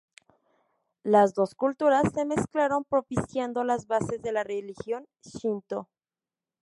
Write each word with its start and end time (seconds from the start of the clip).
Las 1.03 1.35
dos 1.35 1.53
culturas 1.53 2.11
se 2.11 2.25
mezclaron, 2.25 2.85
propiciando 2.85 3.63
las 3.63 3.85
bases 3.85 4.19
de 4.23 4.31
la 4.31 4.43
religión 4.43 5.05
shinto. 5.23 5.89